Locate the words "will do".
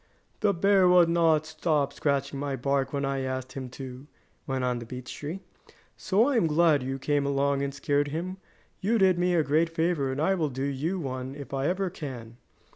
10.33-10.63